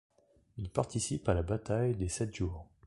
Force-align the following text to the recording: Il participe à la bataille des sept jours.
Il 0.57 0.71
participe 0.71 1.29
à 1.29 1.35
la 1.35 1.43
bataille 1.43 1.95
des 1.95 2.07
sept 2.09 2.33
jours. 2.33 2.67